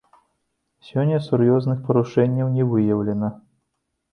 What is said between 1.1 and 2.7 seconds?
сур'ёзных парушэнняў не